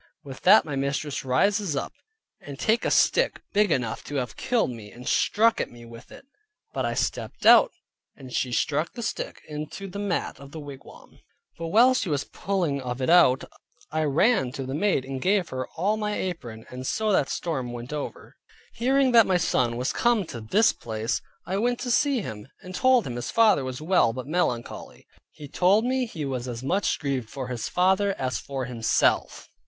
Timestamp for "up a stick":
2.87-3.43